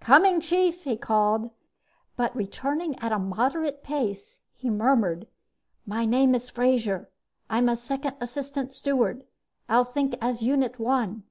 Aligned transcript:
"Coming, 0.00 0.40
Chief!" 0.40 0.82
he 0.82 0.96
called 0.96 1.52
but, 2.16 2.34
returning 2.34 2.98
at 2.98 3.12
a 3.12 3.20
moderate 3.20 3.84
pace, 3.84 4.40
he 4.52 4.68
murmured, 4.68 5.28
"My 5.86 6.04
name 6.04 6.34
is 6.34 6.50
Frazer. 6.50 7.08
I'm 7.48 7.68
a 7.68 7.76
second 7.76 8.16
assistant 8.20 8.72
steward. 8.72 9.22
I'll 9.68 9.84
think 9.84 10.16
as 10.20 10.42
Unit 10.42 10.80
One." 10.80 11.22